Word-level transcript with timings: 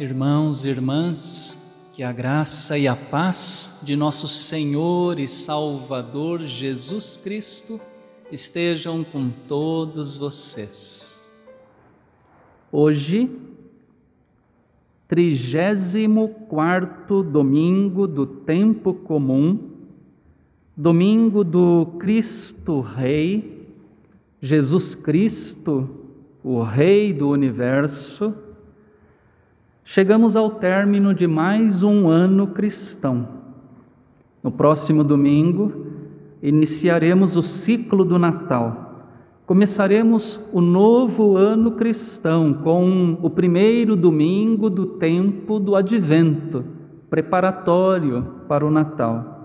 Irmãos 0.00 0.64
e 0.64 0.70
irmãs, 0.70 1.92
que 1.94 2.02
a 2.02 2.10
graça 2.10 2.78
e 2.78 2.88
a 2.88 2.96
paz 2.96 3.82
de 3.84 3.94
nosso 3.94 4.26
Senhor 4.26 5.18
e 5.18 5.28
Salvador 5.28 6.40
Jesus 6.40 7.18
Cristo 7.18 7.78
estejam 8.32 9.04
com 9.04 9.28
todos 9.28 10.16
vocês. 10.16 11.30
Hoje, 12.72 13.30
34 15.06 17.22
domingo 17.22 18.08
do 18.08 18.24
tempo 18.24 18.94
comum, 18.94 19.68
domingo 20.74 21.44
do 21.44 21.84
Cristo 21.98 22.80
Rei, 22.80 23.68
Jesus 24.40 24.94
Cristo, 24.94 25.90
o 26.42 26.62
Rei 26.62 27.12
do 27.12 27.28
universo, 27.28 28.34
chegamos 29.84 30.36
ao 30.36 30.50
término 30.50 31.14
de 31.14 31.26
mais 31.26 31.82
um 31.82 32.08
ano 32.08 32.48
cristão. 32.48 33.28
No 34.42 34.50
próximo 34.50 35.04
domingo, 35.04 35.86
iniciaremos 36.42 37.36
o 37.36 37.42
ciclo 37.42 38.04
do 38.04 38.18
Natal. 38.18 39.04
Começaremos 39.46 40.40
o 40.52 40.60
novo 40.60 41.36
ano 41.36 41.72
cristão 41.72 42.54
com 42.54 43.18
o 43.20 43.28
primeiro 43.28 43.96
domingo 43.96 44.70
do 44.70 44.86
tempo 44.86 45.58
do 45.58 45.74
advento, 45.74 46.64
preparatório 47.10 48.22
para 48.46 48.64
o 48.64 48.70
Natal. 48.70 49.40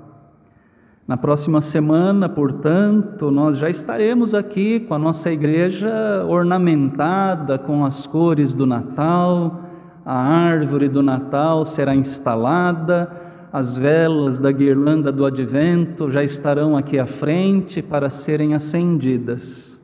Na 1.08 1.18
próxima 1.18 1.62
semana, 1.62 2.28
portanto, 2.28 3.30
nós 3.30 3.58
já 3.58 3.70
estaremos 3.70 4.34
aqui 4.34 4.80
com 4.80 4.94
a 4.96 5.00
nossa 5.00 5.32
igreja 5.32 6.26
ornamentada 6.28 7.60
com 7.60 7.86
as 7.86 8.08
cores 8.08 8.56
do 8.56 8.66
Natal, 8.66 9.65
a 10.06 10.16
árvore 10.16 10.88
do 10.88 11.02
Natal 11.02 11.66
será 11.66 11.96
instalada, 11.96 13.12
as 13.52 13.76
velas 13.76 14.38
da 14.38 14.52
guirlanda 14.52 15.12
do 15.12 15.26
advento 15.26 16.12
já 16.12 16.24
estarão 16.24 16.78
aqui 16.78 17.00
à 17.00 17.08
frente 17.08 17.82
para 17.82 18.12
serem 18.12 18.54
acendidas. 18.54 19.76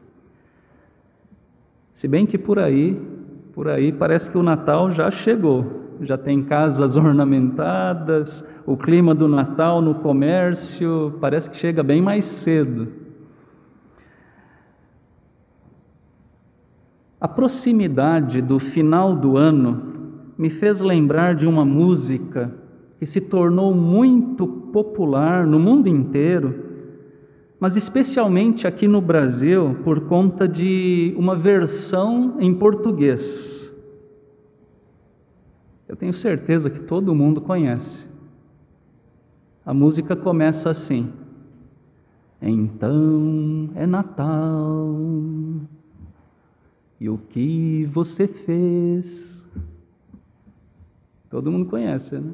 Se 1.91 2.07
bem 2.07 2.27
que 2.27 2.37
por 2.37 2.59
aí, 2.59 3.01
por 3.53 3.67
aí 3.67 3.91
parece 3.91 4.29
que 4.29 4.37
o 4.37 4.43
Natal 4.43 4.91
já 4.91 5.09
chegou, 5.09 5.97
já 6.01 6.17
tem 6.17 6.43
casas 6.43 6.95
ornamentadas, 6.97 8.47
o 8.63 8.77
clima 8.77 9.15
do 9.15 9.27
Natal 9.27 9.81
no 9.81 9.95
comércio 9.95 11.17
parece 11.19 11.49
que 11.49 11.57
chega 11.57 11.81
bem 11.81 11.99
mais 11.99 12.25
cedo. 12.25 12.89
A 17.19 17.27
proximidade 17.27 18.41
do 18.41 18.59
final 18.59 19.15
do 19.15 19.37
ano 19.37 19.90
me 20.41 20.49
fez 20.49 20.81
lembrar 20.81 21.35
de 21.35 21.45
uma 21.45 21.63
música 21.63 22.51
que 22.97 23.05
se 23.05 23.21
tornou 23.21 23.75
muito 23.75 24.47
popular 24.47 25.45
no 25.45 25.59
mundo 25.59 25.87
inteiro, 25.87 26.65
mas 27.59 27.77
especialmente 27.77 28.65
aqui 28.65 28.87
no 28.87 28.99
Brasil 28.99 29.77
por 29.83 30.07
conta 30.07 30.47
de 30.47 31.13
uma 31.15 31.35
versão 31.35 32.37
em 32.39 32.55
português. 32.55 33.71
Eu 35.87 35.95
tenho 35.95 36.11
certeza 36.11 36.71
que 36.71 36.79
todo 36.79 37.13
mundo 37.13 37.39
conhece. 37.39 38.07
A 39.63 39.75
música 39.75 40.15
começa 40.15 40.71
assim: 40.71 41.13
Então 42.41 43.69
é 43.75 43.85
Natal, 43.85 44.95
e 46.99 47.07
o 47.07 47.19
que 47.29 47.87
você 47.93 48.27
fez? 48.27 49.40
Todo 51.31 51.49
mundo 51.49 51.65
conhece, 51.65 52.19
né? 52.19 52.33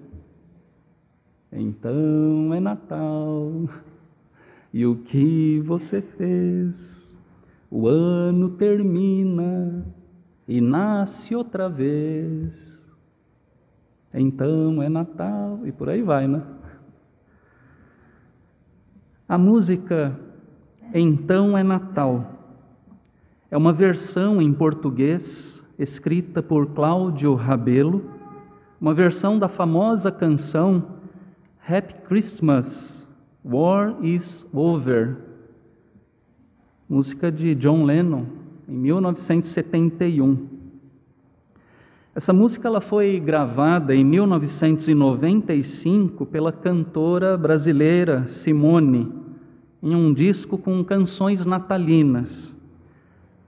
Então 1.52 2.52
é 2.52 2.60
Natal, 2.60 3.70
e 4.74 4.86
o 4.88 4.96
que 4.96 5.62
você 5.64 6.02
fez? 6.02 7.16
O 7.70 7.88
ano 7.88 8.50
termina 8.50 9.86
e 10.48 10.60
nasce 10.60 11.36
outra 11.36 11.70
vez. 11.70 12.92
Então 14.12 14.82
é 14.82 14.90
Natal, 14.90 15.60
e 15.64 15.72
por 15.72 15.90
aí 15.90 16.02
vai, 16.02 16.28
né? 16.28 16.44
A 19.30 19.38
música 19.38 20.20
Então 20.92 21.56
é 21.56 21.62
Natal 21.62 22.34
é 23.52 23.56
uma 23.56 23.72
versão 23.72 24.42
em 24.42 24.52
português 24.52 25.64
escrita 25.78 26.42
por 26.42 26.74
Cláudio 26.74 27.36
Rabelo 27.36 28.17
uma 28.80 28.94
versão 28.94 29.40
da 29.40 29.48
famosa 29.48 30.12
canção 30.12 30.84
Happy 31.68 31.96
Christmas, 32.08 33.10
War 33.44 33.96
is 34.04 34.46
Over, 34.54 35.18
música 36.88 37.32
de 37.32 37.56
John 37.56 37.84
Lennon, 37.84 38.26
em 38.70 38.76
1971. 38.76 40.56
Essa 42.14 42.32
música 42.32 42.68
ela 42.68 42.80
foi 42.80 43.20
gravada 43.20 43.96
em 43.96 44.06
1995 44.06 46.28
pela 46.28 46.52
cantora 46.52 47.36
brasileira 47.36 48.28
Simone, 48.28 49.12
em 49.82 49.96
um 49.96 50.14
disco 50.14 50.56
com 50.58 50.84
canções 50.84 51.44
natalinas. 51.46 52.56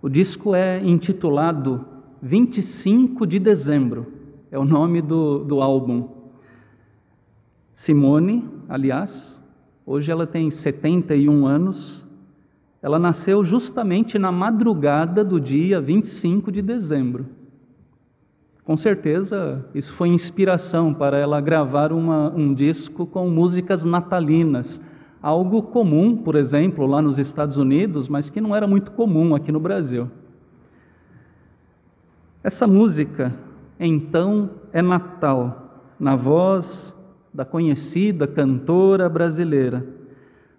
O 0.01 0.09
disco 0.09 0.56
é 0.56 0.81
intitulado 0.84 1.85
25 2.22 3.25
de 3.28 3.39
Dezembro 3.39 4.19
é 4.51 4.57
o 4.57 4.65
nome 4.65 5.01
do, 5.01 5.43
do 5.43 5.61
álbum. 5.61 6.09
Simone, 7.73 8.47
aliás, 8.67 9.39
hoje 9.85 10.11
ela 10.11 10.27
tem 10.27 10.49
71 10.49 11.45
anos. 11.45 12.05
Ela 12.81 12.97
nasceu 12.97 13.43
justamente 13.43 14.17
na 14.17 14.31
madrugada 14.31 15.23
do 15.23 15.39
dia 15.39 15.79
25 15.79 16.51
de 16.51 16.61
dezembro. 16.61 17.25
Com 18.63 18.77
certeza, 18.77 19.65
isso 19.73 19.93
foi 19.93 20.09
inspiração 20.09 20.93
para 20.93 21.17
ela 21.17 21.41
gravar 21.41 21.91
uma, 21.91 22.29
um 22.29 22.53
disco 22.53 23.05
com 23.05 23.27
músicas 23.27 23.83
natalinas, 23.83 24.79
algo 25.21 25.63
comum, 25.63 26.15
por 26.15 26.35
exemplo, 26.35 26.85
lá 26.85 27.01
nos 27.01 27.17
Estados 27.17 27.57
Unidos, 27.57 28.07
mas 28.07 28.29
que 28.29 28.39
não 28.39 28.55
era 28.55 28.67
muito 28.67 28.91
comum 28.91 29.33
aqui 29.33 29.51
no 29.51 29.59
Brasil. 29.59 30.07
Essa 32.43 32.67
música, 32.67 33.33
então 33.85 34.50
é 34.73 34.81
Natal, 34.81 35.85
na 36.00 36.16
voz 36.16 36.95
da 37.34 37.45
conhecida 37.45 38.28
cantora 38.28 39.07
brasileira. 39.07 39.88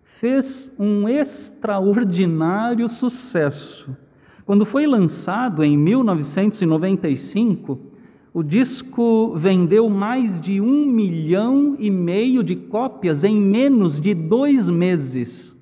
Fez 0.04 0.72
um 0.78 1.08
extraordinário 1.08 2.88
sucesso. 2.88 3.94
Quando 4.47 4.64
foi 4.64 4.86
lançado 4.86 5.62
em 5.62 5.76
1995, 5.76 7.91
o 8.32 8.42
disco 8.42 9.34
vendeu 9.36 9.88
mais 9.88 10.41
de 10.41 10.60
um 10.60 10.86
milhão 10.86 11.76
e 11.78 11.91
meio 11.91 12.44
de 12.44 12.54
cópias 12.54 13.25
em 13.25 13.36
menos 13.36 14.00
de 14.00 14.14
dois 14.14 14.69
meses. 14.69 15.54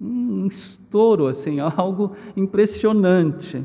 Um 0.00 0.46
estouro, 0.46 1.26
assim, 1.26 1.58
algo 1.60 2.12
impressionante. 2.36 3.64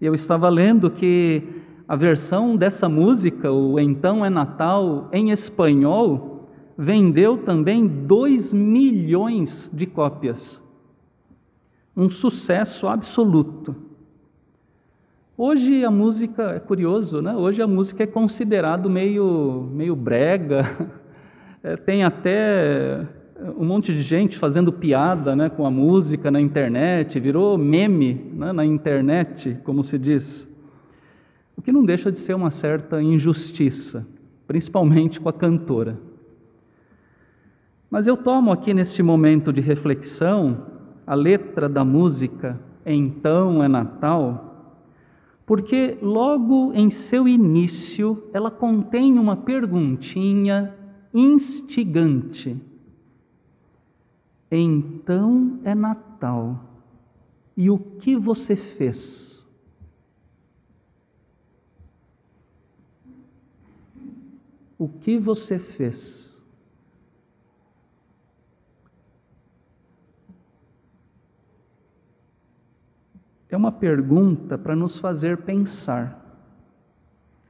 Eu 0.00 0.14
estava 0.14 0.48
lendo 0.48 0.90
que 0.90 1.42
a 1.86 1.96
versão 1.96 2.56
dessa 2.56 2.88
música, 2.88 3.52
o 3.52 3.78
Então 3.78 4.24
é 4.24 4.30
Natal, 4.30 5.08
em 5.12 5.30
espanhol, 5.30 6.48
vendeu 6.76 7.38
também 7.38 7.86
2 7.86 8.54
milhões 8.54 9.70
de 9.72 9.86
cópias. 9.86 10.60
Um 11.96 12.10
sucesso 12.10 12.88
absoluto. 12.88 13.76
Hoje 15.36 15.84
a 15.84 15.90
música, 15.90 16.52
é 16.52 16.60
curioso, 16.60 17.20
né? 17.20 17.34
Hoje 17.34 17.60
a 17.60 17.66
música 17.66 18.04
é 18.04 18.06
considerado 18.06 18.88
meio, 18.88 19.68
meio 19.72 19.94
brega, 19.94 20.90
é, 21.62 21.76
tem 21.76 22.04
até 22.04 23.06
um 23.58 23.64
monte 23.64 23.92
de 23.92 24.00
gente 24.00 24.38
fazendo 24.38 24.72
piada 24.72 25.34
né, 25.34 25.50
com 25.50 25.66
a 25.66 25.70
música 25.70 26.30
na 26.30 26.40
internet, 26.40 27.18
virou 27.18 27.58
meme 27.58 28.32
né, 28.32 28.52
na 28.52 28.64
internet, 28.64 29.58
como 29.64 29.82
se 29.82 29.98
diz. 29.98 30.53
Que 31.64 31.72
não 31.72 31.84
deixa 31.84 32.12
de 32.12 32.20
ser 32.20 32.34
uma 32.34 32.50
certa 32.50 33.02
injustiça, 33.02 34.06
principalmente 34.46 35.18
com 35.18 35.28
a 35.28 35.32
cantora. 35.32 35.98
Mas 37.90 38.06
eu 38.06 38.16
tomo 38.16 38.52
aqui 38.52 38.74
neste 38.74 39.02
momento 39.02 39.52
de 39.52 39.60
reflexão 39.60 40.66
a 41.06 41.14
letra 41.14 41.68
da 41.68 41.84
música 41.84 42.60
Então 42.84 43.62
é 43.62 43.68
Natal, 43.68 44.76
porque 45.46 45.96
logo 46.02 46.72
em 46.74 46.90
seu 46.90 47.26
início 47.26 48.24
ela 48.32 48.50
contém 48.50 49.18
uma 49.18 49.36
perguntinha 49.36 50.74
instigante. 51.14 52.60
Então 54.50 55.60
é 55.64 55.74
Natal, 55.74 56.62
e 57.56 57.70
o 57.70 57.78
que 57.78 58.16
você 58.16 58.54
fez? 58.54 59.33
O 64.84 64.88
que 64.88 65.18
você 65.18 65.58
fez? 65.58 66.38
É 73.48 73.56
uma 73.56 73.72
pergunta 73.72 74.58
para 74.58 74.76
nos 74.76 74.98
fazer 74.98 75.38
pensar. 75.38 76.22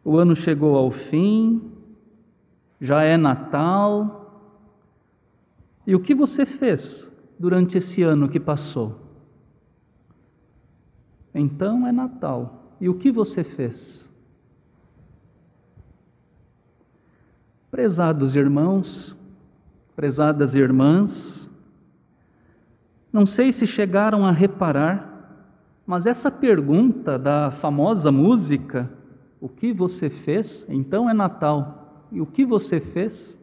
O 0.04 0.16
ano 0.16 0.36
chegou 0.36 0.76
ao 0.76 0.92
fim, 0.92 1.72
já 2.80 3.02
é 3.02 3.16
Natal. 3.16 4.40
E 5.84 5.96
o 5.96 6.00
que 6.00 6.14
você 6.14 6.46
fez 6.46 7.10
durante 7.36 7.78
esse 7.78 8.00
ano 8.04 8.28
que 8.28 8.38
passou? 8.38 8.96
Então 11.34 11.84
é 11.84 11.90
Natal. 11.90 12.76
E 12.80 12.88
o 12.88 12.94
que 12.94 13.10
você 13.10 13.42
fez? 13.42 14.08
Prezados 17.74 18.36
irmãos, 18.36 19.16
prezadas 19.96 20.54
irmãs, 20.54 21.50
não 23.12 23.26
sei 23.26 23.50
se 23.50 23.66
chegaram 23.66 24.24
a 24.24 24.30
reparar, 24.30 25.50
mas 25.84 26.06
essa 26.06 26.30
pergunta 26.30 27.18
da 27.18 27.50
famosa 27.50 28.12
música, 28.12 28.88
o 29.40 29.48
que 29.48 29.72
você 29.72 30.08
fez? 30.08 30.64
Então 30.68 31.10
é 31.10 31.12
Natal. 31.12 32.06
E 32.12 32.20
o 32.20 32.26
que 32.26 32.44
você 32.44 32.78
fez? 32.78 33.36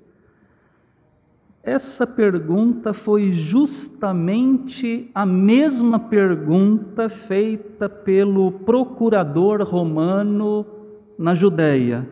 Essa 1.62 2.08
pergunta 2.08 2.94
foi 2.94 3.34
justamente 3.34 5.12
a 5.14 5.26
mesma 5.26 6.00
pergunta 6.00 7.10
feita 7.10 7.90
pelo 7.90 8.50
procurador 8.50 9.62
romano 9.62 10.66
na 11.20 11.36
Judéia, 11.36 12.08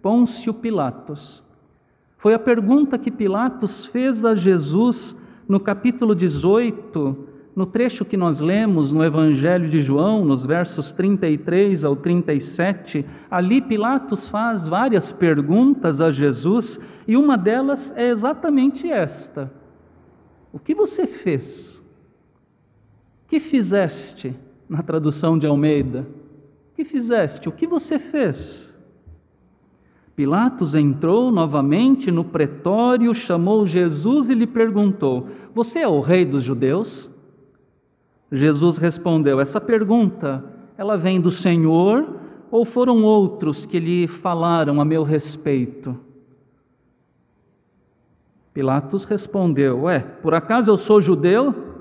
Pôncio 0.00 0.54
Pilatos. 0.54 1.43
Foi 2.24 2.32
a 2.32 2.38
pergunta 2.38 2.96
que 2.96 3.10
Pilatos 3.10 3.84
fez 3.84 4.24
a 4.24 4.34
Jesus 4.34 5.14
no 5.46 5.60
capítulo 5.60 6.14
18, 6.14 7.28
no 7.54 7.66
trecho 7.66 8.02
que 8.02 8.16
nós 8.16 8.40
lemos 8.40 8.94
no 8.94 9.04
Evangelho 9.04 9.68
de 9.68 9.82
João, 9.82 10.24
nos 10.24 10.42
versos 10.42 10.90
33 10.90 11.84
ao 11.84 11.94
37. 11.94 13.04
Ali 13.30 13.60
Pilatos 13.60 14.26
faz 14.26 14.66
várias 14.66 15.12
perguntas 15.12 16.00
a 16.00 16.10
Jesus 16.10 16.80
e 17.06 17.14
uma 17.14 17.36
delas 17.36 17.92
é 17.94 18.08
exatamente 18.08 18.90
esta: 18.90 19.52
O 20.50 20.58
que 20.58 20.74
você 20.74 21.06
fez? 21.06 21.76
O 23.26 23.28
que 23.28 23.38
fizeste? 23.38 24.34
Na 24.66 24.82
tradução 24.82 25.36
de 25.36 25.46
Almeida. 25.46 26.08
O 26.72 26.74
que 26.74 26.86
fizeste? 26.86 27.50
O 27.50 27.52
que 27.52 27.66
você 27.66 27.98
fez? 27.98 28.73
Pilatos 30.16 30.76
entrou 30.76 31.32
novamente 31.32 32.10
no 32.10 32.24
pretório, 32.24 33.12
chamou 33.14 33.66
Jesus 33.66 34.30
e 34.30 34.34
lhe 34.34 34.46
perguntou: 34.46 35.28
Você 35.52 35.80
é 35.80 35.88
o 35.88 36.00
rei 36.00 36.24
dos 36.24 36.44
judeus? 36.44 37.10
Jesus 38.30 38.78
respondeu: 38.78 39.40
Essa 39.40 39.60
pergunta, 39.60 40.44
ela 40.78 40.96
vem 40.96 41.20
do 41.20 41.32
Senhor 41.32 42.20
ou 42.48 42.64
foram 42.64 43.02
outros 43.02 43.66
que 43.66 43.80
lhe 43.80 44.06
falaram 44.06 44.80
a 44.80 44.84
meu 44.84 45.02
respeito? 45.02 45.98
Pilatos 48.52 49.04
respondeu: 49.04 49.82
Ué, 49.82 49.98
por 49.98 50.32
acaso 50.32 50.70
eu 50.70 50.78
sou 50.78 51.02
judeu? 51.02 51.72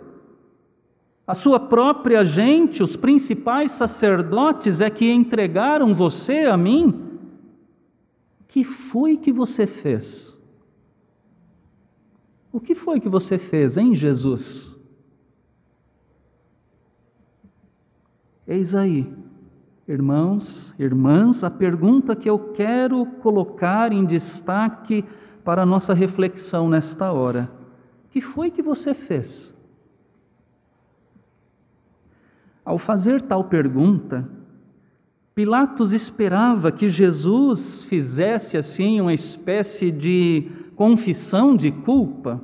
A 1.25 1.35
sua 1.35 1.59
própria 1.59 2.25
gente, 2.25 2.81
os 2.81 2.95
principais 2.95 3.71
sacerdotes, 3.71 4.81
é 4.81 4.89
que 4.89 5.09
entregaram 5.11 5.93
você 5.93 6.39
a 6.39 6.57
mim? 6.57 7.12
Que 8.53 8.63
foi 8.63 9.17
que 9.17 9.33
você 9.33 9.65
fez? 9.65 10.31
O 12.51 12.59
que 12.59 12.75
foi 12.75 12.99
que 12.99 13.09
você 13.09 13.39
fez 13.39 13.77
em 13.77 13.95
Jesus? 13.95 14.71
Eis 18.45 18.75
aí, 18.75 19.11
irmãos, 19.87 20.71
irmãs, 20.77 21.43
a 21.43 21.49
pergunta 21.49 22.15
que 22.15 22.29
eu 22.29 22.37
quero 22.53 23.07
colocar 23.23 23.91
em 23.91 24.05
destaque 24.05 25.03
para 25.43 25.63
a 25.63 25.65
nossa 25.65 25.95
reflexão 25.95 26.69
nesta 26.69 27.11
hora. 27.11 27.51
O 28.05 28.09
que 28.09 28.21
foi 28.21 28.51
que 28.51 28.61
você 28.61 28.93
fez? 28.93 29.51
Ao 32.63 32.77
fazer 32.77 33.19
tal 33.23 33.45
pergunta, 33.45 34.29
Pilatos 35.35 35.93
esperava 35.93 36.71
que 36.71 36.87
Jesus 36.87 37.83
fizesse 37.83 38.55
assim 38.55 39.01
uma 39.01 39.13
espécie 39.13 39.91
de 39.91 40.47
confissão 40.75 41.55
de 41.55 41.71
culpa, 41.71 42.39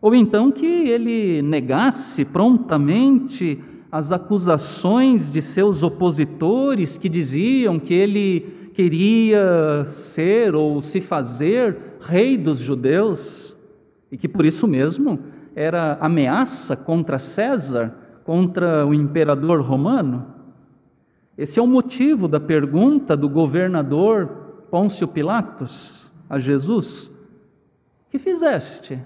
ou 0.00 0.12
então 0.12 0.50
que 0.50 0.66
ele 0.66 1.40
negasse 1.42 2.24
prontamente 2.24 3.56
as 3.90 4.10
acusações 4.10 5.30
de 5.30 5.40
seus 5.40 5.84
opositores 5.84 6.98
que 6.98 7.08
diziam 7.08 7.78
que 7.78 7.94
ele 7.94 8.70
queria 8.74 9.84
ser 9.84 10.56
ou 10.56 10.82
se 10.82 11.00
fazer 11.00 11.76
rei 12.00 12.36
dos 12.36 12.58
judeus 12.58 13.56
e 14.10 14.16
que 14.16 14.26
por 14.26 14.44
isso 14.44 14.66
mesmo 14.66 15.20
era 15.54 15.98
ameaça 16.00 16.74
contra 16.74 17.20
César, 17.20 17.94
contra 18.24 18.84
o 18.84 18.92
imperador 18.92 19.60
romano. 19.60 20.41
Esse 21.42 21.58
é 21.58 21.62
o 21.62 21.66
motivo 21.66 22.28
da 22.28 22.38
pergunta 22.38 23.16
do 23.16 23.28
governador 23.28 24.28
Pôncio 24.70 25.08
Pilatos 25.08 26.08
a 26.30 26.38
Jesus: 26.38 27.10
Que 28.08 28.16
fizeste 28.16 28.96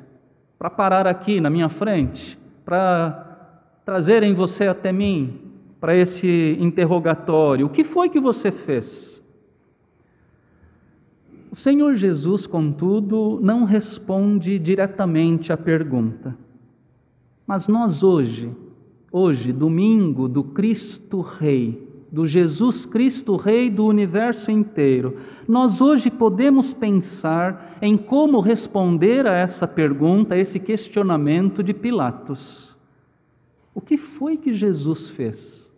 para 0.58 0.68
parar 0.68 1.06
aqui 1.06 1.40
na 1.40 1.48
minha 1.48 1.70
frente, 1.70 2.38
para 2.62 3.80
trazerem 3.86 4.34
você 4.34 4.68
até 4.68 4.92
mim, 4.92 5.40
para 5.80 5.96
esse 5.96 6.58
interrogatório? 6.60 7.64
O 7.64 7.70
que 7.70 7.82
foi 7.82 8.10
que 8.10 8.20
você 8.20 8.52
fez? 8.52 9.18
O 11.50 11.56
Senhor 11.56 11.94
Jesus, 11.94 12.46
contudo, 12.46 13.40
não 13.42 13.64
responde 13.64 14.58
diretamente 14.58 15.54
à 15.54 15.56
pergunta. 15.56 16.36
Mas 17.46 17.66
nós 17.66 18.02
hoje, 18.02 18.55
hoje, 19.10 19.55
domingo 19.55 20.28
do 20.28 20.44
Cristo 20.44 21.22
Rei, 21.22 21.85
do 22.10 22.27
Jesus 22.27 22.86
Cristo, 22.86 23.36
Rei 23.36 23.69
do 23.69 23.84
universo 23.84 24.51
inteiro, 24.51 25.19
nós 25.46 25.81
hoje 25.81 26.10
podemos 26.10 26.72
pensar 26.72 27.79
em 27.82 27.96
como 27.96 28.41
responder 28.41 29.27
a 29.27 29.34
essa 29.34 29.67
pergunta, 29.67 30.34
a 30.34 30.39
esse 30.39 30.58
questionamento 30.58 31.63
de 31.63 31.75
Pilatos. 31.75 32.77
O 33.75 33.81
que 33.81 33.96
foi 33.96 34.36
que 34.36 34.53
Jesus 34.53 35.10
fez? 35.10 35.70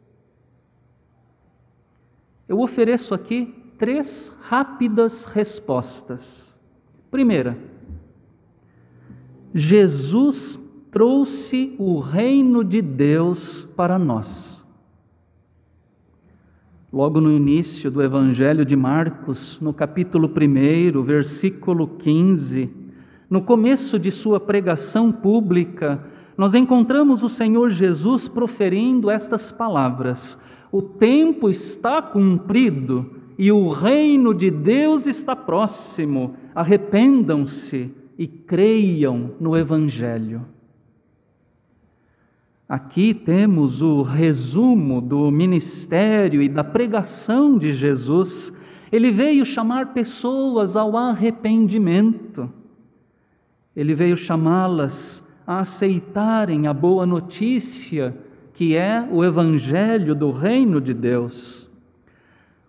Eu 2.49 2.61
ofereço 2.61 3.13
aqui 3.15 3.55
três 3.79 4.35
rápidas 4.41 5.25
respostas. 5.25 6.47
Primeira, 7.11 7.59
Jesus 9.55 10.59
trouxe 10.91 11.75
o 11.79 11.99
reino 12.01 12.65
de 12.65 12.81
Deus 12.81 13.69
para 13.77 13.99
nós. 13.99 14.58
Logo 16.91 17.21
no 17.21 17.31
início 17.31 17.91
do 17.91 18.03
Evangelho 18.03 18.65
de 18.65 18.75
Marcos, 18.75 19.61
no 19.61 19.75
capítulo 19.75 20.27
1, 20.27 21.03
versículo 21.03 21.87
15, 21.87 22.71
no 23.29 23.43
começo 23.43 23.99
de 23.99 24.11
sua 24.11 24.41
pregação 24.41 25.13
pública, 25.13 26.03
nós 26.35 26.55
encontramos 26.55 27.23
o 27.23 27.29
Senhor 27.29 27.69
Jesus 27.69 28.27
proferindo 28.27 29.11
estas 29.11 29.53
palavras: 29.53 30.39
O 30.73 30.81
tempo 30.81 31.51
está 31.51 32.01
cumprido 32.01 33.05
e 33.39 33.53
o 33.53 33.69
reino 33.69 34.33
de 34.33 34.51
Deus 34.51 35.07
está 35.07 35.37
próximo. 35.37 36.37
Arrependam-se 36.55 37.91
e 38.17 38.27
creiam 38.27 39.33
no 39.39 39.55
Evangelho. 39.55 40.41
Aqui 42.69 43.15
temos 43.15 43.81
o 43.81 44.03
resumo 44.03 45.01
do 45.01 45.31
ministério 45.31 46.43
e 46.43 46.51
da 46.51 46.63
pregação 46.63 47.57
de 47.57 47.73
Jesus. 47.73 48.53
Ele 48.93 49.11
veio 49.11 49.47
chamar 49.47 49.95
pessoas 49.95 50.77
ao 50.77 50.95
arrependimento. 50.95 52.53
Ele 53.75 53.95
veio 53.95 54.19
chamá-las 54.19 55.27
a 55.47 55.61
aceitarem 55.61 56.67
a 56.67 56.75
boa 56.75 57.07
notícia 57.07 58.15
que 58.53 58.75
é 58.77 59.09
o 59.11 59.25
evangelho 59.25 60.15
do 60.15 60.31
reino 60.31 60.79
de 60.79 60.93
Deus. 60.93 61.71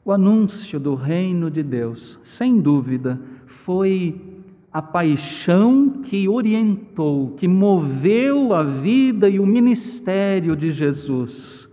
O 0.06 0.14
anúncio 0.14 0.80
do 0.80 0.96
reino 0.96 1.52
de 1.52 1.62
Deus, 1.62 2.20
sem 2.24 2.62
dúvida, 2.62 3.20
foi 3.48 4.29
a 4.72 4.82
paixão 4.82 5.90
que 6.04 6.30
orientou, 6.30 7.32
que 7.32 7.48
moveu 7.48 8.54
a 8.54 8.64
vida 8.64 9.28
e 9.28 9.40
o 9.40 9.46
ministério 9.46 10.56
de 10.56 10.70
Jesus. 10.70 11.68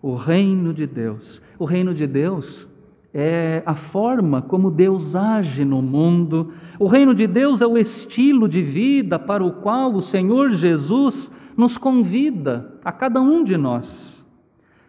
O 0.00 0.14
reino 0.14 0.74
de 0.74 0.86
Deus. 0.86 1.40
O 1.58 1.64
reino 1.64 1.94
de 1.94 2.06
Deus 2.06 2.68
é 3.14 3.62
a 3.64 3.74
forma 3.74 4.42
como 4.42 4.70
Deus 4.70 5.14
age 5.14 5.64
no 5.64 5.80
mundo. 5.80 6.52
O 6.78 6.88
reino 6.88 7.14
de 7.14 7.26
Deus 7.26 7.60
é 7.60 7.66
o 7.66 7.78
estilo 7.78 8.48
de 8.48 8.62
vida 8.62 9.18
para 9.18 9.44
o 9.44 9.52
qual 9.52 9.94
o 9.94 10.02
Senhor 10.02 10.50
Jesus 10.50 11.30
nos 11.56 11.78
convida, 11.78 12.78
a 12.84 12.90
cada 12.90 13.20
um 13.20 13.44
de 13.44 13.56
nós. 13.56 14.26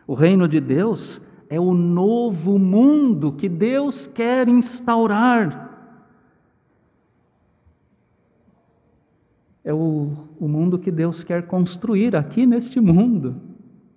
O 0.07 0.13
reino 0.13 0.47
de 0.47 0.59
Deus 0.59 1.21
é 1.49 1.59
o 1.59 1.73
novo 1.73 2.57
mundo 2.57 3.33
que 3.33 3.47
Deus 3.47 4.07
quer 4.07 4.47
instaurar. 4.47 5.72
É 9.63 9.73
o, 9.73 10.11
o 10.39 10.47
mundo 10.47 10.77
que 10.77 10.91
Deus 10.91 11.23
quer 11.23 11.47
construir 11.47 12.15
aqui 12.15 12.45
neste 12.45 12.79
mundo 12.79 13.53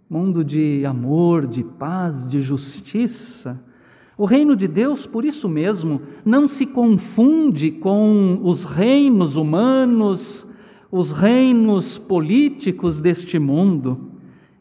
mundo 0.09 0.45
de 0.45 0.85
amor, 0.87 1.47
de 1.47 1.65
paz, 1.65 2.29
de 2.29 2.41
justiça. 2.41 3.61
O 4.17 4.25
reino 4.25 4.55
de 4.57 4.69
Deus, 4.69 5.07
por 5.07 5.25
isso 5.25 5.49
mesmo, 5.49 6.01
não 6.25 6.49
se 6.49 6.65
confunde 6.65 7.71
com 7.71 8.41
os 8.43 8.65
reinos 8.65 9.37
humanos, 9.37 10.49
os 10.91 11.13
reinos 11.13 11.99
políticos 11.99 13.01
deste 13.01 13.39
mundo. 13.39 14.13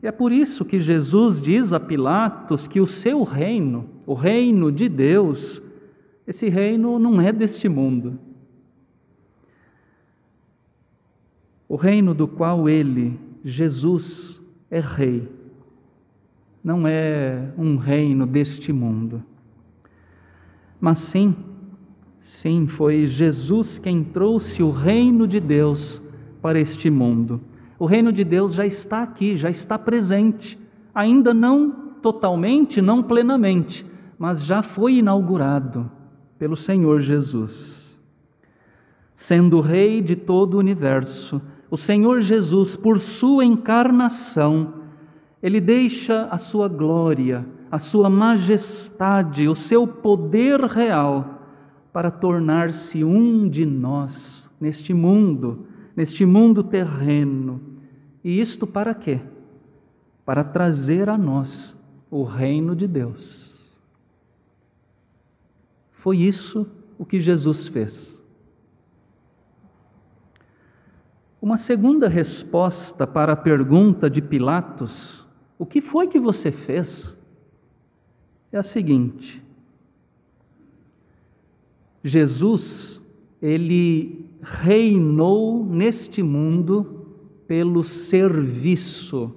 É 0.01 0.11
por 0.11 0.31
isso 0.31 0.65
que 0.65 0.79
Jesus 0.79 1.41
diz 1.41 1.71
a 1.71 1.79
Pilatos 1.79 2.67
que 2.67 2.81
o 2.81 2.87
seu 2.87 3.23
reino, 3.23 3.85
o 4.05 4.13
reino 4.13 4.71
de 4.71 4.89
Deus, 4.89 5.61
esse 6.27 6.49
reino 6.49 6.99
não 6.99 7.21
é 7.21 7.31
deste 7.31 7.69
mundo. 7.69 8.19
O 11.75 11.77
reino 11.77 12.13
do 12.13 12.25
qual 12.25 12.69
ele, 12.69 13.19
Jesus, 13.43 14.41
é 14.71 14.79
rei, 14.79 15.27
não 16.63 16.87
é 16.87 17.51
um 17.57 17.75
reino 17.75 18.25
deste 18.25 18.71
mundo. 18.71 19.21
Mas 20.79 20.99
sim, 20.99 21.35
sim, 22.17 22.65
foi 22.65 23.05
Jesus 23.05 23.77
quem 23.77 24.05
trouxe 24.05 24.63
o 24.63 24.71
reino 24.71 25.27
de 25.27 25.41
Deus 25.41 26.01
para 26.41 26.61
este 26.61 26.89
mundo. 26.89 27.41
O 27.77 27.85
reino 27.85 28.13
de 28.13 28.23
Deus 28.23 28.53
já 28.53 28.65
está 28.65 29.03
aqui, 29.03 29.35
já 29.35 29.49
está 29.49 29.77
presente, 29.77 30.57
ainda 30.93 31.33
não 31.33 31.71
totalmente, 32.01 32.81
não 32.81 33.03
plenamente, 33.03 33.85
mas 34.17 34.45
já 34.45 34.63
foi 34.63 34.99
inaugurado 34.99 35.91
pelo 36.39 36.55
Senhor 36.55 37.01
Jesus. 37.01 37.99
Sendo 39.13 39.59
Rei 39.59 40.01
de 40.01 40.15
todo 40.15 40.53
o 40.53 40.59
universo, 40.59 41.41
o 41.69 41.77
Senhor 41.77 42.21
Jesus, 42.21 42.75
por 42.75 42.99
sua 42.99 43.43
encarnação, 43.43 44.73
ele 45.41 45.59
deixa 45.59 46.25
a 46.25 46.37
sua 46.37 46.67
glória, 46.67 47.45
a 47.71 47.79
sua 47.79 48.09
majestade, 48.09 49.47
o 49.47 49.55
seu 49.55 49.87
poder 49.87 50.61
real 50.61 51.41
para 51.91 52.11
tornar-se 52.11 53.03
um 53.03 53.47
de 53.47 53.65
nós 53.65 54.49
neste 54.59 54.93
mundo 54.93 55.65
neste 55.95 56.25
mundo 56.25 56.63
terreno. 56.63 57.61
E 58.23 58.41
isto 58.41 58.67
para 58.67 58.93
quê? 58.93 59.21
Para 60.25 60.43
trazer 60.43 61.09
a 61.09 61.17
nós 61.17 61.77
o 62.11 62.23
reino 62.23 62.75
de 62.75 62.87
Deus. 62.87 63.63
Foi 65.91 66.17
isso 66.17 66.67
o 66.97 67.05
que 67.05 67.19
Jesus 67.19 67.67
fez. 67.67 68.19
Uma 71.45 71.59
segunda 71.59 72.07
resposta 72.07 73.05
para 73.05 73.33
a 73.33 73.35
pergunta 73.35 74.09
de 74.09 74.19
Pilatos: 74.19 75.23
O 75.59 75.63
que 75.63 75.79
foi 75.79 76.07
que 76.07 76.19
você 76.19 76.51
fez? 76.51 77.15
É 78.51 78.57
a 78.57 78.63
seguinte: 78.63 79.43
Jesus, 82.03 82.99
ele 83.39 84.25
reinou 84.41 85.63
neste 85.63 86.23
mundo 86.23 87.05
pelo 87.47 87.83
serviço. 87.83 89.31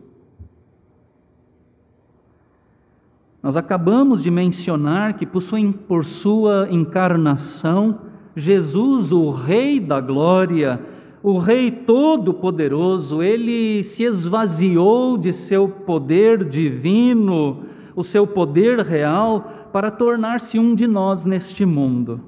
Nós 3.43 3.55
acabamos 3.55 4.23
de 4.23 4.31
mencionar 4.31 5.19
que, 5.19 5.27
por 5.27 5.43
sua, 5.43 5.73
por 5.87 6.07
sua 6.07 6.69
encarnação, 6.71 8.01
Jesus, 8.35 9.13
o 9.13 9.29
Rei 9.31 9.79
da 9.79 10.01
Glória, 10.01 10.97
o 11.31 11.37
Rei 11.37 11.71
Todo-Poderoso, 11.71 13.23
ele 13.23 13.85
se 13.85 14.03
esvaziou 14.03 15.19
de 15.19 15.31
seu 15.31 15.69
poder 15.69 16.43
divino, 16.43 17.65
o 17.95 18.03
seu 18.03 18.27
poder 18.27 18.79
real, 18.79 19.69
para 19.71 19.91
tornar-se 19.91 20.59
um 20.59 20.75
de 20.75 20.87
nós 20.87 21.27
neste 21.27 21.67
mundo. 21.67 22.23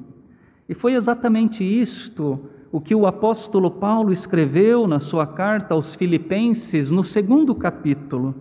E 0.69 0.75
foi 0.75 0.93
exatamente 0.93 1.65
isto 1.65 2.39
o 2.71 2.79
que 2.79 2.95
o 2.95 3.07
apóstolo 3.07 3.71
Paulo 3.71 4.13
escreveu 4.13 4.87
na 4.87 5.01
sua 5.01 5.27
carta 5.27 5.73
aos 5.73 5.95
Filipenses, 5.95 6.91
no 6.91 7.03
segundo 7.03 7.55
capítulo. 7.55 8.35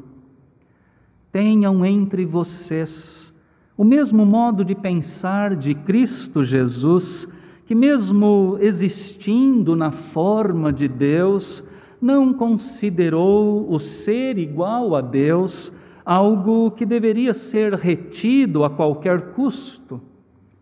Tenham 1.31 1.85
entre 1.85 2.25
vocês 2.25 3.33
o 3.77 3.85
mesmo 3.85 4.25
modo 4.25 4.65
de 4.65 4.75
pensar 4.75 5.55
de 5.55 5.73
Cristo 5.73 6.43
Jesus, 6.43 7.29
que, 7.69 7.75
mesmo 7.75 8.57
existindo 8.59 9.75
na 9.75 9.91
forma 9.91 10.73
de 10.73 10.87
Deus, 10.87 11.63
não 12.01 12.33
considerou 12.33 13.71
o 13.71 13.79
ser 13.79 14.39
igual 14.39 14.95
a 14.95 15.01
Deus 15.01 15.71
algo 16.03 16.71
que 16.71 16.83
deveria 16.83 17.31
ser 17.31 17.75
retido 17.75 18.63
a 18.63 18.71
qualquer 18.71 19.33
custo. 19.33 20.01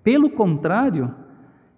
Pelo 0.04 0.30
contrário, 0.30 1.16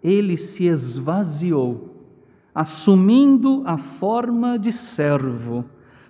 ele 0.04 0.36
se 0.36 0.66
esvaziou, 0.66 2.08
assumindo 2.52 3.62
a 3.68 3.78
forma 3.78 4.58
de 4.58 4.72
servo, 4.72 5.64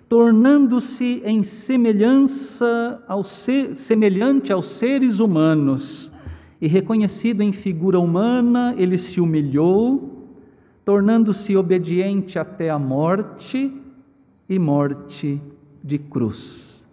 tornando-se 0.08 1.20
em 1.26 1.42
semelhança 1.42 3.04
ao 3.06 3.22
ser, 3.22 3.76
semelhante 3.76 4.50
aos 4.50 4.70
seres 4.70 5.20
humanos, 5.20 6.09
e 6.60 6.68
reconhecido 6.68 7.42
em 7.42 7.52
figura 7.52 7.98
humana, 7.98 8.74
ele 8.76 8.98
se 8.98 9.20
humilhou, 9.20 10.28
tornando-se 10.84 11.56
obediente 11.56 12.38
até 12.38 12.68
a 12.68 12.78
morte 12.78 13.72
e 14.48 14.58
morte 14.58 15.40
de 15.82 15.98
cruz. 15.98 16.86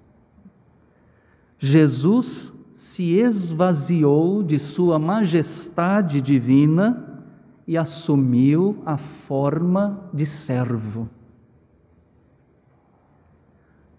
Jesus 1.59 2.53
se 2.73 3.15
esvaziou 3.15 4.41
de 4.41 4.57
sua 4.57 4.97
majestade 4.97 6.21
divina 6.21 7.25
e 7.67 7.75
assumiu 7.75 8.81
a 8.85 8.97
forma 8.97 10.09
de 10.13 10.25
servo. 10.25 11.09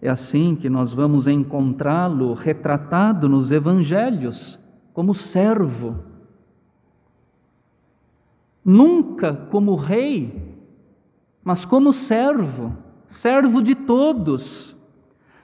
É 0.01 0.09
assim 0.09 0.55
que 0.55 0.69
nós 0.69 0.93
vamos 0.93 1.27
encontrá-lo 1.27 2.33
retratado 2.33 3.27
nos 3.27 3.51
evangelhos 3.51 4.57
como 4.99 5.15
servo. 5.15 5.95
Nunca 8.65 9.33
como 9.49 9.77
rei, 9.77 10.57
mas 11.41 11.63
como 11.63 11.93
servo, 11.93 12.75
servo 13.07 13.61
de 13.61 13.75
todos. 13.75 14.75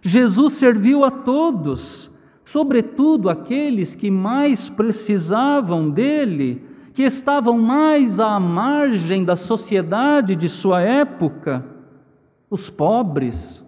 Jesus 0.01 0.55
serviu 0.55 1.05
a 1.05 1.09
todos 1.09 2.11
sobretudo 2.43 3.29
aqueles 3.29 3.95
que 3.95 4.11
mais 4.11 4.67
precisavam 4.67 5.89
dele, 5.89 6.61
que 6.93 7.03
estavam 7.03 7.57
mais 7.57 8.19
à 8.19 8.37
margem 8.37 9.23
da 9.23 9.37
sociedade 9.37 10.35
de 10.35 10.49
sua 10.49 10.81
época, 10.81 11.65
os 12.49 12.69
pobres, 12.69 13.65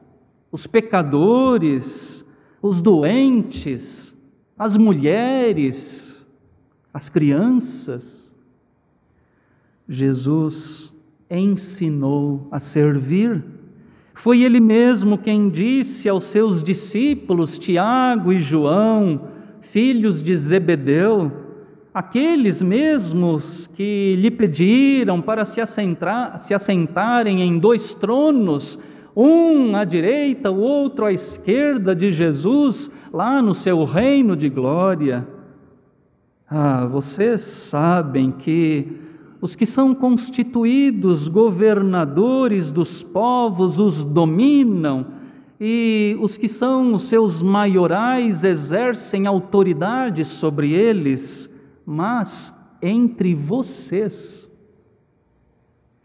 os 0.51 0.67
pecadores, 0.67 2.25
os 2.61 2.81
doentes, 2.81 4.06
as 4.57 4.77
mulheres, 4.77 6.25
as 6.93 7.09
crianças. 7.09 8.33
Jesus 9.87 10.93
ensinou 11.29 12.47
a 12.51 12.59
servir 12.59 13.43
foi 14.17 14.41
ele 14.41 14.59
mesmo 14.59 15.15
quem 15.15 15.47
disse 15.47 16.09
aos 16.09 16.23
seus 16.23 16.63
discípulos, 16.63 17.59
Tiago 17.59 18.33
e 18.33 18.41
João, 18.41 19.21
filhos 19.61 20.23
de 20.23 20.35
Zebedeu, 20.35 21.31
aqueles 21.93 22.59
mesmos 22.59 23.67
que 23.67 24.15
lhe 24.15 24.31
pediram 24.31 25.21
para 25.21 25.45
se, 25.45 25.61
assentar, 25.61 26.39
se 26.39 26.51
assentarem 26.51 27.41
em 27.41 27.59
dois 27.59 27.93
tronos, 27.93 28.79
um 29.19 29.75
à 29.75 29.83
direita, 29.83 30.51
o 30.51 30.59
outro 30.59 31.03
à 31.03 31.11
esquerda 31.11 31.95
de 31.95 32.11
Jesus, 32.11 32.91
lá 33.11 33.41
no 33.41 33.55
seu 33.55 33.83
reino 33.83 34.35
de 34.35 34.47
glória. 34.47 35.27
Ah, 36.47 36.85
vocês 36.85 37.41
sabem 37.41 38.31
que 38.31 38.87
os 39.41 39.55
que 39.55 39.65
são 39.65 39.95
constituídos 39.95 41.27
governadores 41.27 42.69
dos 42.69 43.01
povos 43.01 43.79
os 43.79 44.03
dominam 44.03 45.07
e 45.59 46.15
os 46.21 46.37
que 46.37 46.47
são 46.47 46.93
os 46.93 47.05
seus 47.05 47.41
maiorais 47.41 48.43
exercem 48.43 49.25
autoridade 49.25 50.23
sobre 50.25 50.73
eles, 50.73 51.49
mas 51.83 52.53
entre 52.83 53.33
vocês 53.33 54.47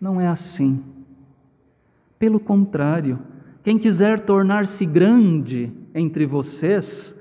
não 0.00 0.18
é 0.18 0.28
assim. 0.28 0.91
Pelo 2.22 2.38
contrário, 2.38 3.18
quem 3.64 3.76
quiser 3.76 4.20
tornar-se 4.20 4.86
grande 4.86 5.72
entre 5.92 6.24
vocês, 6.24 7.18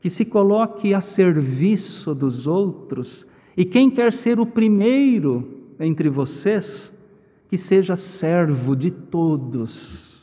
que 0.00 0.10
se 0.10 0.24
coloque 0.24 0.92
a 0.92 1.00
serviço 1.00 2.12
dos 2.12 2.48
outros, 2.48 3.24
e 3.56 3.64
quem 3.64 3.88
quer 3.88 4.12
ser 4.12 4.40
o 4.40 4.44
primeiro 4.44 5.68
entre 5.78 6.08
vocês, 6.08 6.92
que 7.48 7.56
seja 7.56 7.94
servo 7.94 8.74
de 8.74 8.90
todos. 8.90 10.20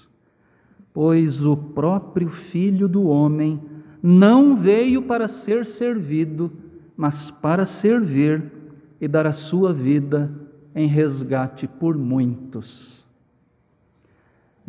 Pois 0.94 1.46
o 1.46 1.56
próprio 1.56 2.28
Filho 2.28 2.90
do 2.90 3.04
Homem 3.04 3.62
não 4.04 4.54
veio 4.54 5.04
para 5.04 5.30
ser 5.30 5.66
servido, 5.66 6.52
mas 6.98 7.32
para 7.32 7.66
servir 7.66 8.52
e 9.00 9.08
dar 9.08 9.26
a 9.26 9.32
sua 9.32 9.72
vida 9.72 10.30
em 10.76 10.90
resgate 10.90 11.70
por 11.70 11.98
muitos. 11.98 13.08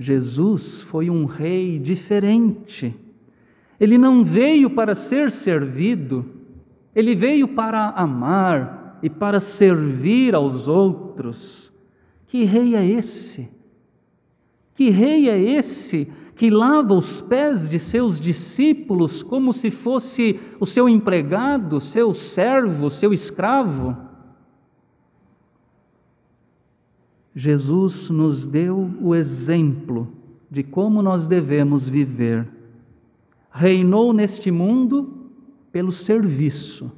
Jesus 0.00 0.80
foi 0.80 1.11
um 1.11 1.26
rei 1.26 1.78
diferente. 1.78 2.97
Ele 3.78 3.99
não 3.99 4.25
veio 4.25 4.71
para 4.71 4.95
ser 4.95 5.30
servido, 5.30 6.25
ele 6.97 7.14
veio 7.14 7.47
para 7.47 7.90
amar 7.90 8.99
e 9.02 9.11
para 9.11 9.40
servir 9.40 10.35
aos 10.35 10.66
outros. 10.66 11.71
Que 12.28 12.45
rei 12.45 12.75
é 12.75 12.87
esse? 12.87 13.50
Que 14.75 14.88
rei 14.88 15.28
é 15.28 15.38
esse 15.38 16.11
que 16.35 16.49
lava 16.49 16.95
os 16.95 17.21
pés 17.21 17.69
de 17.69 17.78
seus 17.78 18.19
discípulos 18.19 19.23
como 19.23 19.52
se 19.52 19.71
fosse 19.71 20.40
o 20.59 20.64
seu 20.64 20.88
empregado, 20.88 21.78
seu 21.78 22.14
servo, 22.14 22.90
seu 22.90 23.12
escravo? 23.12 24.10
Jesus 27.34 28.10
nos 28.10 28.46
deu 28.46 28.90
o 29.00 29.14
exemplo 29.14 30.12
de 30.50 30.62
como 30.62 31.00
nós 31.00 31.28
devemos 31.28 31.88
viver. 31.88 32.49
Reinou 33.52 34.12
neste 34.12 34.50
mundo 34.50 35.30
pelo 35.70 35.92
serviço. 35.92 36.90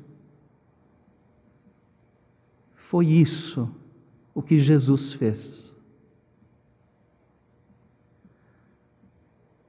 Foi 2.75 3.07
isso 3.07 3.69
o 4.35 4.43
que 4.43 4.59
Jesus 4.59 5.13
fez. 5.13 5.73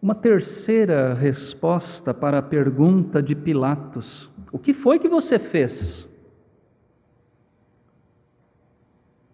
Uma 0.01 0.15
terceira 0.15 1.13
resposta 1.13 2.13
para 2.13 2.39
a 2.39 2.41
pergunta 2.41 3.24
de 3.24 3.34
Pilatos: 3.36 4.29
O 4.51 4.60
que 4.60 4.74
foi 4.74 5.00
que 5.00 5.08
você 5.08 5.39
fez? 5.39 6.10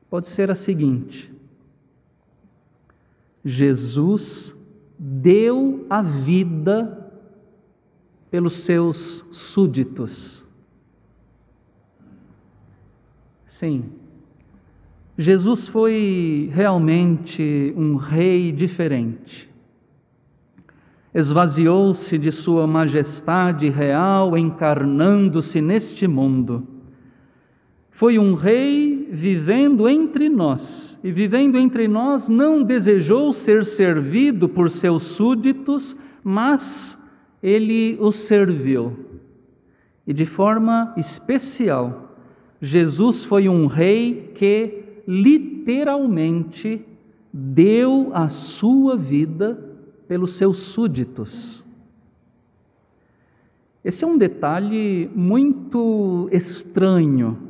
Pode 0.10 0.30
ser 0.30 0.50
a 0.50 0.56
seguinte: 0.56 1.32
Jesus 3.44 4.56
deu 4.98 5.86
a 5.89 6.01
vida 6.01 7.12
pelos 8.30 8.62
seus 8.62 9.25
súditos. 9.32 10.48
Sim, 13.46 13.86
Jesus 15.18 15.68
foi 15.68 16.50
realmente 16.54 17.74
um 17.75 17.96
rei 17.96 18.51
diferente. 18.51 19.50
Esvaziou-se 21.13 22.17
de 22.17 22.32
sua 22.32 22.67
majestade 22.67 23.67
real, 23.69 24.38
encarnando-se 24.38 25.60
neste 25.60 26.08
mundo 26.08 26.67
foi 28.00 28.17
um 28.17 28.34
rei 28.34 28.88
vivendo 29.12 29.89
entre 29.89 30.30
nós, 30.30 31.00
e 31.04 31.12
vivendo 31.12 31.58
entre 31.58 31.88
nós 31.88 32.30
não 32.30 32.62
desejou 32.63 33.34
ser 33.34 33.65
servido 33.65 34.48
por 34.48 34.69
seus 34.69 35.04
súditos, 35.04 35.98
mas 36.24 36.98
ele 37.41 37.98
os 38.00 38.17
serviu. 38.17 38.98
E 40.06 40.13
de 40.13 40.26
forma 40.26 40.93
especial, 40.95 42.15
Jesus 42.62 43.24
foi 43.24 43.50
um 43.50 43.65
rei 43.65 44.32
que 44.36 44.84
literalmente 45.08 46.86
deu 47.34 48.12
a 48.13 48.30
sua 48.30 48.95
vida 48.95 49.60
pelos 50.08 50.34
seus 50.34 50.58
súditos. 50.58 51.63
Esse 53.84 54.04
é 54.04 54.08
um 54.08 54.17
detalhe 54.17 55.10
muito 55.15 56.30
estranho 56.32 57.48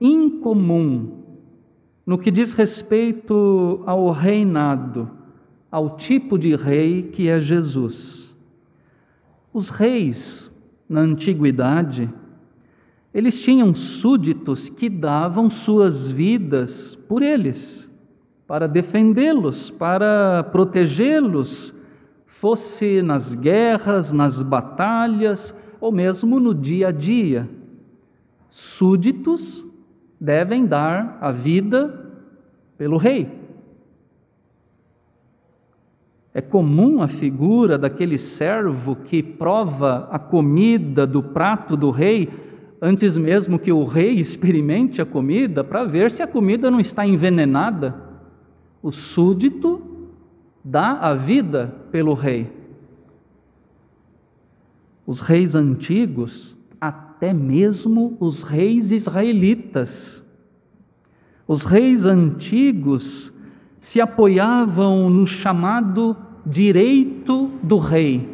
incomum 0.00 1.24
no 2.06 2.18
que 2.18 2.30
diz 2.30 2.52
respeito 2.52 3.82
ao 3.86 4.10
reinado, 4.10 5.10
ao 5.70 5.96
tipo 5.96 6.38
de 6.38 6.54
rei 6.54 7.02
que 7.02 7.28
é 7.28 7.40
Jesus. 7.40 8.36
Os 9.52 9.70
reis, 9.70 10.52
na 10.88 11.00
antiguidade, 11.00 12.12
eles 13.12 13.40
tinham 13.40 13.74
súditos 13.74 14.68
que 14.68 14.88
davam 14.88 15.48
suas 15.48 16.08
vidas 16.08 16.94
por 17.08 17.22
eles, 17.22 17.88
para 18.46 18.66
defendê-los, 18.66 19.70
para 19.70 20.42
protegê-los, 20.50 21.72
fosse 22.26 23.00
nas 23.00 23.34
guerras, 23.34 24.12
nas 24.12 24.42
batalhas 24.42 25.54
ou 25.80 25.90
mesmo 25.90 26.38
no 26.38 26.54
dia 26.54 26.88
a 26.88 26.92
dia. 26.92 27.48
Súditos 28.50 29.64
devem 30.24 30.64
dar 30.64 31.18
a 31.20 31.30
vida 31.30 32.10
pelo 32.78 32.96
rei. 32.96 33.28
É 36.32 36.40
comum 36.40 37.02
a 37.02 37.08
figura 37.08 37.76
daquele 37.76 38.18
servo 38.18 38.96
que 38.96 39.22
prova 39.22 40.08
a 40.10 40.18
comida 40.18 41.06
do 41.06 41.22
prato 41.22 41.76
do 41.76 41.90
rei 41.90 42.28
antes 42.80 43.16
mesmo 43.16 43.58
que 43.58 43.70
o 43.70 43.84
rei 43.84 44.14
experimente 44.18 45.00
a 45.00 45.06
comida 45.06 45.62
para 45.62 45.84
ver 45.84 46.10
se 46.10 46.22
a 46.22 46.26
comida 46.26 46.70
não 46.70 46.80
está 46.80 47.06
envenenada. 47.06 47.94
O 48.82 48.90
súdito 48.90 49.80
dá 50.64 50.92
a 50.92 51.14
vida 51.14 51.74
pelo 51.92 52.14
rei. 52.14 52.50
Os 55.06 55.20
reis 55.20 55.54
antigos 55.54 56.56
até 57.24 57.32
mesmo 57.32 58.18
os 58.20 58.42
reis 58.42 58.92
israelitas. 58.92 60.22
Os 61.48 61.64
reis 61.64 62.04
antigos 62.04 63.32
se 63.80 63.98
apoiavam 63.98 65.08
no 65.08 65.26
chamado 65.26 66.14
direito 66.44 67.50
do 67.62 67.78
rei, 67.78 68.28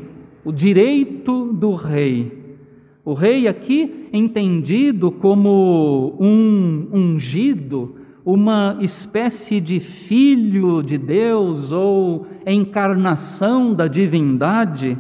o 0.45 0.51
direito 0.51 1.53
do 1.53 1.77
rei. 1.77 2.57
O 3.05 3.15
rei 3.15 3.47
aqui 3.47 4.09
entendido 4.13 5.13
como 5.13 6.17
um 6.19 6.89
ungido, 6.93 7.95
uma 8.25 8.77
espécie 8.81 9.61
de 9.61 9.79
filho 9.79 10.83
de 10.83 10.99
Deus 10.99 11.71
ou 11.71 12.27
encarnação 12.45 13.73
da 13.73 13.87
divindade. 13.87 14.99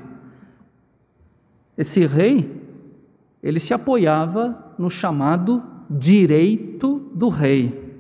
Esse 1.76 2.06
rei 2.06 2.59
ele 3.42 3.58
se 3.58 3.72
apoiava 3.72 4.74
no 4.78 4.90
chamado 4.90 5.62
direito 5.88 7.10
do 7.14 7.28
rei. 7.28 7.90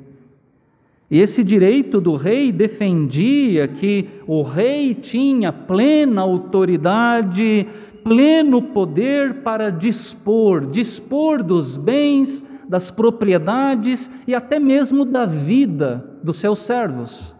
E 1.10 1.18
esse 1.18 1.42
direito 1.42 2.00
do 2.00 2.14
rei 2.14 2.52
defendia 2.52 3.66
que 3.66 4.08
o 4.26 4.42
rei 4.42 4.94
tinha 4.94 5.52
plena 5.52 6.20
autoridade, 6.20 7.66
pleno 8.04 8.62
poder 8.62 9.42
para 9.42 9.70
dispor, 9.70 10.66
dispor 10.66 11.42
dos 11.42 11.76
bens, 11.76 12.44
das 12.68 12.88
propriedades 12.88 14.08
e 14.28 14.34
até 14.34 14.60
mesmo 14.60 15.04
da 15.04 15.26
vida 15.26 16.18
dos 16.22 16.36
seus 16.36 16.60
servos. 16.60 17.34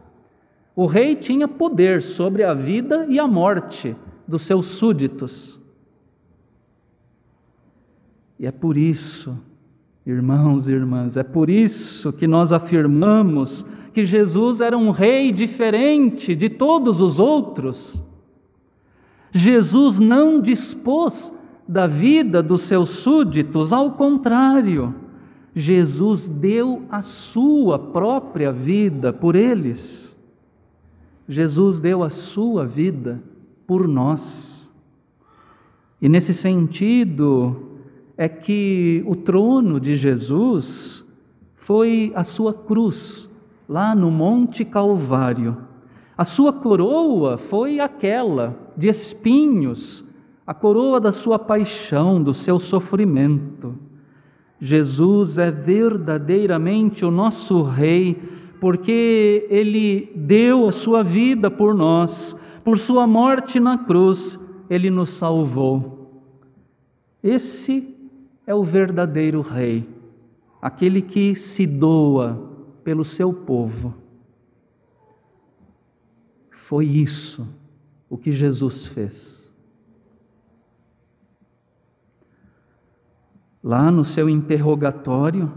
O 0.75 0.87
rei 0.87 1.15
tinha 1.15 1.47
poder 1.47 2.03
sobre 2.03 2.43
a 2.43 2.53
vida 2.53 3.07
e 3.09 3.21
a 3.21 3.29
morte 3.29 3.95
dos 4.27 4.43
seus 4.43 4.67
súditos. 4.67 5.60
E 8.41 8.47
é 8.47 8.51
por 8.51 8.79
isso, 8.79 9.39
irmãos 10.07 10.67
e 10.67 10.73
irmãs, 10.73 11.15
é 11.19 11.23
por 11.23 11.51
isso 11.51 12.11
que 12.11 12.27
nós 12.27 12.55
afirmamos 12.55 13.67
que 13.93 14.07
Jesus 14.07 14.63
era 14.63 14.79
um 14.79 14.91
rei 14.91 15.31
diferente 15.31 16.35
de 16.35 16.49
todos 16.49 17.03
os 17.03 17.19
outros. 17.19 18.03
Jesus 19.31 19.99
não 19.99 20.41
dispôs 20.41 21.31
da 21.69 21.87
vida 21.87 22.43
dos 22.43 22.63
seus 22.63 22.89
súditos, 22.89 23.75
ao 23.75 23.93
contrário, 23.93 24.95
Jesus 25.55 26.27
deu 26.27 26.83
a 26.89 27.03
sua 27.03 27.79
própria 27.79 28.51
vida 28.51 29.13
por 29.13 29.37
eles. 29.37 30.17
Jesus 31.29 31.79
deu 31.79 32.03
a 32.03 32.09
sua 32.09 32.65
vida 32.65 33.23
por 33.67 33.87
nós. 33.87 34.67
E 36.01 36.09
nesse 36.09 36.33
sentido 36.33 37.70
é 38.21 38.29
que 38.29 39.03
o 39.07 39.17
trono 39.17 39.81
de 39.81 39.97
Jesus 39.97 41.03
foi 41.57 42.13
a 42.15 42.23
sua 42.23 42.53
cruz, 42.53 43.31
lá 43.67 43.95
no 43.95 44.11
Monte 44.11 44.63
Calvário. 44.63 45.57
A 46.19 46.27
sua 46.27 46.53
coroa 46.53 47.39
foi 47.39 47.81
aquela 47.81 48.55
de 48.77 48.89
espinhos, 48.89 50.05
a 50.47 50.53
coroa 50.53 51.01
da 51.01 51.15
sua 51.15 51.39
paixão, 51.39 52.23
do 52.23 52.35
seu 52.35 52.59
sofrimento. 52.59 53.75
Jesus 54.61 55.39
é 55.39 55.51
verdadeiramente 55.51 57.07
o 57.07 57.11
nosso 57.11 57.63
Rei, 57.63 58.21
porque 58.61 59.47
Ele 59.49 60.13
deu 60.15 60.69
a 60.69 60.73
sua 60.73 61.03
vida 61.03 61.51
por 61.51 61.75
nós, 61.75 62.39
por 62.63 62.77
Sua 62.77 63.07
morte 63.07 63.59
na 63.59 63.79
cruz, 63.79 64.39
Ele 64.69 64.91
nos 64.91 65.09
salvou. 65.09 66.21
Esse 67.23 67.99
é 68.51 68.55
o 68.55 68.65
verdadeiro 68.65 69.43
Rei, 69.43 69.89
aquele 70.61 71.01
que 71.01 71.37
se 71.37 71.69
doa 71.69 72.51
pelo 72.83 73.05
seu 73.05 73.33
povo. 73.33 73.95
Foi 76.51 76.85
isso 76.85 77.47
o 78.09 78.19
que 78.19 78.33
Jesus 78.33 78.87
fez. 78.87 79.41
Lá 83.63 83.89
no 83.89 84.05
seu 84.05 84.29
interrogatório, 84.29 85.53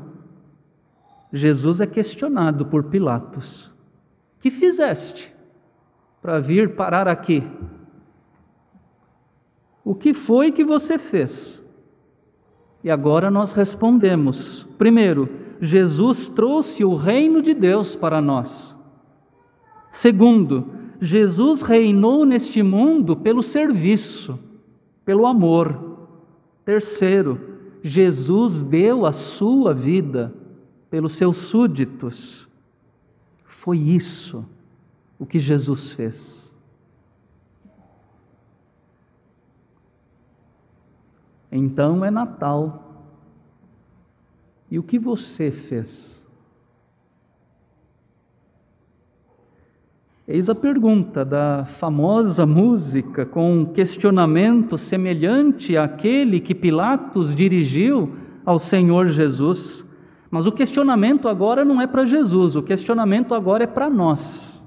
Jesus 1.32 1.82
é 1.82 1.88
questionado 1.88 2.64
por 2.64 2.84
Pilatos: 2.84 3.74
Que 4.40 4.52
fizeste 4.52 5.34
para 6.22 6.40
vir 6.40 6.76
parar 6.76 7.08
aqui? 7.08 7.42
O 9.84 9.96
que 9.96 10.14
foi 10.14 10.52
que 10.52 10.64
você 10.64 11.00
fez? 11.00 11.63
E 12.84 12.92
agora 12.92 13.32
nós 13.32 13.54
respondemos: 13.54 14.68
primeiro, 14.78 15.30
Jesus 15.62 16.28
trouxe 16.28 16.84
o 16.84 16.96
reino 16.96 17.42
de 17.42 17.54
Deus 17.54 17.96
para 17.96 18.22
nós. 18.22 18.78
Segundo, 19.90 20.68
Jesus 21.00 21.62
reinou 21.62 22.26
neste 22.26 22.62
mundo 22.62 23.16
pelo 23.16 23.42
serviço, 23.42 24.38
pelo 25.06 25.26
amor. 25.26 25.98
Terceiro, 26.66 27.40
Jesus 27.82 28.64
deu 28.64 29.06
a 29.06 29.12
sua 29.12 29.74
vida 29.74 30.34
pelos 30.90 31.16
seus 31.16 31.38
súditos. 31.38 32.48
Foi 33.46 33.78
isso 33.78 34.46
o 35.20 35.26
que 35.26 35.40
Jesus 35.40 35.92
fez. 35.92 36.43
Então 41.56 42.04
é 42.04 42.10
Natal. 42.10 43.06
E 44.72 44.80
o 44.80 44.84
que 44.84 44.98
você 44.98 45.52
fez? 45.52 46.26
Eis 50.28 50.50
a 50.50 50.56
pergunta 50.56 51.24
da 51.24 51.66
famosa 51.66 52.44
música 52.44 53.24
com 53.24 53.60
um 53.60 53.66
questionamento 53.66 54.80
semelhante 54.80 55.78
àquele 55.78 56.40
que 56.40 56.56
Pilatos 56.56 57.36
dirigiu 57.36 58.16
ao 58.44 58.58
Senhor 58.58 59.10
Jesus. 59.10 59.86
Mas 60.32 60.48
o 60.48 60.52
questionamento 60.52 61.28
agora 61.28 61.64
não 61.64 61.80
é 61.80 61.86
para 61.86 62.04
Jesus, 62.04 62.56
o 62.56 62.64
questionamento 62.64 63.36
agora 63.36 63.66
é 63.66 63.68
para 63.68 63.92
nós. 63.92 64.60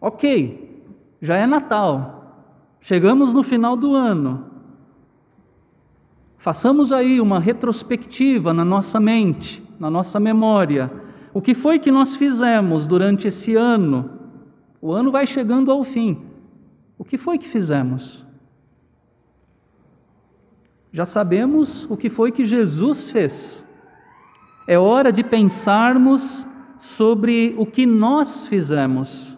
Ok, 0.00 0.82
já 1.22 1.36
é 1.36 1.46
Natal, 1.46 2.48
chegamos 2.80 3.32
no 3.32 3.44
final 3.44 3.76
do 3.76 3.94
ano. 3.94 4.47
Façamos 6.38 6.92
aí 6.92 7.20
uma 7.20 7.40
retrospectiva 7.40 8.54
na 8.54 8.64
nossa 8.64 9.00
mente, 9.00 9.62
na 9.78 9.90
nossa 9.90 10.20
memória. 10.20 10.90
O 11.34 11.42
que 11.42 11.52
foi 11.52 11.78
que 11.78 11.90
nós 11.90 12.14
fizemos 12.14 12.86
durante 12.86 13.26
esse 13.26 13.56
ano? 13.56 14.10
O 14.80 14.92
ano 14.92 15.10
vai 15.10 15.26
chegando 15.26 15.72
ao 15.72 15.82
fim. 15.82 16.22
O 16.96 17.04
que 17.04 17.18
foi 17.18 17.38
que 17.38 17.48
fizemos? 17.48 18.24
Já 20.92 21.04
sabemos 21.04 21.84
o 21.90 21.96
que 21.96 22.08
foi 22.08 22.30
que 22.30 22.44
Jesus 22.44 23.10
fez. 23.10 23.64
É 24.66 24.78
hora 24.78 25.12
de 25.12 25.24
pensarmos 25.24 26.46
sobre 26.78 27.54
o 27.58 27.66
que 27.66 27.84
nós 27.84 28.46
fizemos. 28.46 29.36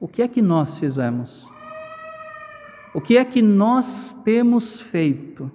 O 0.00 0.08
que 0.08 0.20
é 0.20 0.26
que 0.26 0.42
nós 0.42 0.78
fizemos? 0.78 1.51
O 2.94 3.00
que 3.00 3.16
é 3.16 3.24
que 3.24 3.40
nós 3.40 4.12
temos 4.24 4.80
feito? 4.80 5.50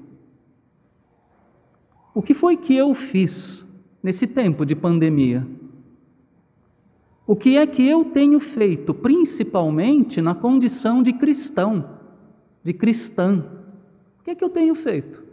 O 2.13 2.21
que 2.21 2.33
foi 2.33 2.57
que 2.57 2.75
eu 2.75 2.95
fiz 2.95 3.63
nesse 4.01 4.25
tempo 4.25 4.65
de 4.65 4.75
pandemia? 4.75 5.45
O 7.27 7.35
que 7.35 7.57
é 7.57 7.67
que 7.67 7.87
eu 7.87 8.05
tenho 8.05 8.39
feito, 8.39 8.93
principalmente 8.93 10.21
na 10.21 10.33
condição 10.33 11.03
de 11.03 11.13
cristão, 11.13 11.99
de 12.63 12.73
cristã? 12.73 13.45
O 14.19 14.23
que 14.23 14.31
é 14.31 14.35
que 14.35 14.43
eu 14.43 14.49
tenho 14.49 14.73
feito? 14.73 15.23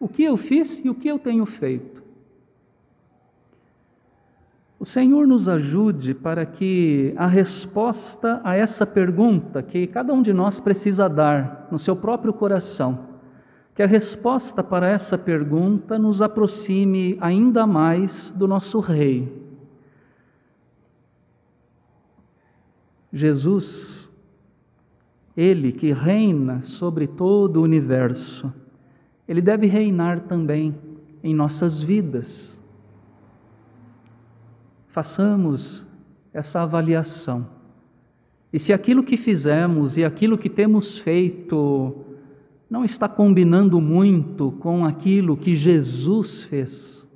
O 0.00 0.08
que 0.08 0.24
eu 0.24 0.36
fiz 0.36 0.84
e 0.84 0.88
o 0.88 0.94
que 0.94 1.06
eu 1.06 1.18
tenho 1.18 1.46
feito? 1.46 1.99
O 4.80 4.86
Senhor 4.86 5.26
nos 5.26 5.46
ajude 5.46 6.14
para 6.14 6.46
que 6.46 7.12
a 7.14 7.26
resposta 7.26 8.40
a 8.42 8.56
essa 8.56 8.86
pergunta 8.86 9.62
que 9.62 9.86
cada 9.86 10.10
um 10.14 10.22
de 10.22 10.32
nós 10.32 10.58
precisa 10.58 11.06
dar 11.06 11.68
no 11.70 11.78
seu 11.78 11.94
próprio 11.94 12.32
coração, 12.32 13.06
que 13.74 13.82
a 13.82 13.86
resposta 13.86 14.64
para 14.64 14.88
essa 14.88 15.18
pergunta 15.18 15.98
nos 15.98 16.22
aproxime 16.22 17.18
ainda 17.20 17.66
mais 17.66 18.30
do 18.34 18.48
nosso 18.48 18.80
Rei, 18.80 19.30
Jesus, 23.12 24.10
Ele 25.36 25.72
que 25.72 25.92
reina 25.92 26.62
sobre 26.62 27.06
todo 27.06 27.58
o 27.58 27.64
universo, 27.64 28.50
Ele 29.28 29.42
deve 29.42 29.66
reinar 29.66 30.20
também 30.20 30.74
em 31.22 31.34
nossas 31.34 31.82
vidas. 31.82 32.58
Façamos 34.90 35.86
essa 36.32 36.62
avaliação. 36.62 37.46
E 38.52 38.58
se 38.58 38.72
aquilo 38.72 39.04
que 39.04 39.16
fizemos 39.16 39.96
e 39.96 40.04
aquilo 40.04 40.36
que 40.36 40.50
temos 40.50 40.98
feito 40.98 41.94
não 42.68 42.84
está 42.84 43.08
combinando 43.08 43.80
muito 43.80 44.52
com 44.52 44.84
aquilo 44.84 45.36
que 45.36 45.54
Jesus 45.54 46.42
fez, 46.42 47.06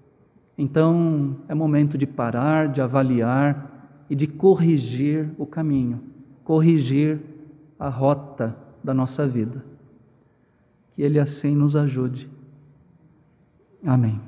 então 0.57 1.37
é 1.49 1.55
momento 1.55 1.99
de 1.99 2.07
parar, 2.07 2.69
de 2.69 2.81
avaliar 2.81 4.05
e 4.09 4.15
de 4.15 4.27
corrigir 4.27 5.31
o 5.37 5.45
caminho, 5.45 6.01
corrigir 6.45 7.21
a 7.79 7.89
rota 7.89 8.57
da 8.83 8.95
nossa 8.95 9.27
vida. 9.27 9.65
Que 10.95 11.03
Ele 11.03 11.19
assim 11.19 11.57
nos 11.57 11.75
ajude. 11.75 12.31
Amém. 13.85 14.21